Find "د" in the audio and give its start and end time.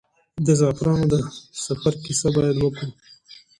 0.45-0.47, 1.13-1.15